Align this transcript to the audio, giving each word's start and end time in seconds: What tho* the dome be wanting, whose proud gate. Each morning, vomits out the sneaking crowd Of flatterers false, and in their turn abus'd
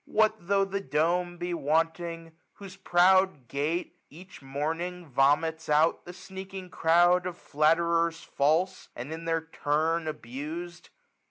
What 0.07 0.47
tho* 0.47 0.65
the 0.65 0.81
dome 0.81 1.37
be 1.37 1.53
wanting, 1.53 2.31
whose 2.53 2.75
proud 2.75 3.47
gate. 3.47 3.99
Each 4.09 4.41
morning, 4.41 5.05
vomits 5.05 5.69
out 5.69 6.05
the 6.05 6.11
sneaking 6.13 6.71
crowd 6.71 7.27
Of 7.27 7.37
flatterers 7.37 8.23
false, 8.23 8.89
and 8.95 9.13
in 9.13 9.25
their 9.25 9.41
turn 9.41 10.07
abus'd 10.07 10.89